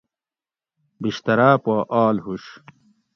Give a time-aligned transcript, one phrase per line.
[1.01, 2.43] بِشتراۤ پا آل ہُش